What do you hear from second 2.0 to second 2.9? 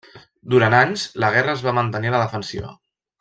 a la defensiva.